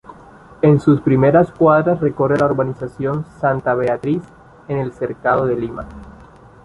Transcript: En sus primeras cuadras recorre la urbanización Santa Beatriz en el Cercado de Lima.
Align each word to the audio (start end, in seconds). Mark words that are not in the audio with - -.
En 0.63 0.79
sus 0.79 0.99
primeras 0.99 1.51
cuadras 1.51 1.99
recorre 2.01 2.35
la 2.35 2.47
urbanización 2.47 3.23
Santa 3.39 3.75
Beatriz 3.75 4.23
en 4.67 4.79
el 4.79 4.93
Cercado 4.93 5.45
de 5.45 5.55
Lima. 5.55 5.87